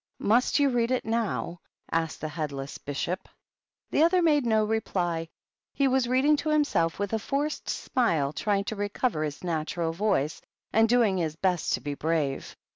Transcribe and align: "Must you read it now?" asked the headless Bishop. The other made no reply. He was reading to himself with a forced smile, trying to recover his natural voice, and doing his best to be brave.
"Must 0.33 0.57
you 0.57 0.69
read 0.71 0.89
it 0.89 1.05
now?" 1.05 1.59
asked 1.91 2.21
the 2.21 2.27
headless 2.29 2.79
Bishop. 2.79 3.29
The 3.91 4.01
other 4.01 4.23
made 4.23 4.47
no 4.47 4.65
reply. 4.65 5.29
He 5.75 5.87
was 5.87 6.07
reading 6.07 6.35
to 6.37 6.49
himself 6.49 6.97
with 6.97 7.13
a 7.13 7.19
forced 7.19 7.69
smile, 7.69 8.33
trying 8.33 8.63
to 8.63 8.75
recover 8.75 9.23
his 9.23 9.43
natural 9.43 9.91
voice, 9.93 10.41
and 10.73 10.89
doing 10.89 11.19
his 11.19 11.35
best 11.35 11.73
to 11.73 11.81
be 11.81 11.93
brave. 11.93 12.55